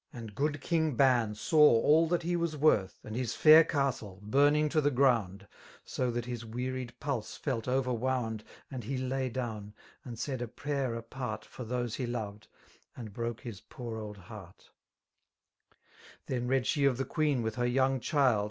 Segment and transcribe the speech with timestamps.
[0.11, 2.95] And good King Ban^saw all that he was worth.
[3.03, 5.45] 75 And his fair castle, bwniiig^ to the grcmnd^
[5.85, 8.43] So that hit Tr\eacied pulse felt over^ wound.
[8.71, 12.47] And he lay down, and said a pray^ apart For those he loyed,
[12.97, 14.69] and broke his poor (Ad faesart*
[16.25, 18.39] Then read she of the queen with her young child.